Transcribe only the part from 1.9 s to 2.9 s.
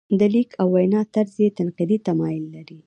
تمایل لري.